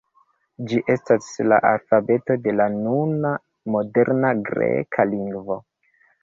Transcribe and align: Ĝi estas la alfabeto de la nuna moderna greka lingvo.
Ĝi 0.69 0.77
estas 0.93 1.27
la 1.51 1.59
alfabeto 1.71 2.37
de 2.47 2.55
la 2.61 2.67
nuna 2.77 3.35
moderna 3.77 4.33
greka 4.49 5.07
lingvo. 5.13 5.61